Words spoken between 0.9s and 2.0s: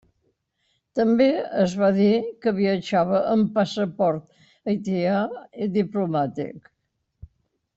També es va